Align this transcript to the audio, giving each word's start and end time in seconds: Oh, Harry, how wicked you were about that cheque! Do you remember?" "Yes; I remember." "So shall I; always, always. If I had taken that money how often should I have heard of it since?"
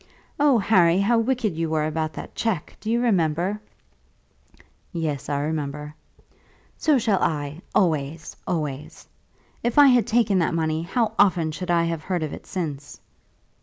Oh, 0.39 0.57
Harry, 0.57 0.97
how 0.99 1.19
wicked 1.19 1.55
you 1.55 1.69
were 1.69 1.85
about 1.85 2.13
that 2.13 2.33
cheque! 2.33 2.75
Do 2.79 2.89
you 2.89 2.99
remember?" 2.99 3.61
"Yes; 4.91 5.29
I 5.29 5.39
remember." 5.41 5.93
"So 6.75 6.97
shall 6.97 7.21
I; 7.21 7.61
always, 7.75 8.35
always. 8.47 9.07
If 9.61 9.77
I 9.77 9.89
had 9.89 10.07
taken 10.07 10.39
that 10.39 10.55
money 10.55 10.81
how 10.81 11.13
often 11.19 11.51
should 11.51 11.69
I 11.69 11.83
have 11.83 12.01
heard 12.01 12.23
of 12.23 12.33
it 12.33 12.47
since?" 12.47 12.99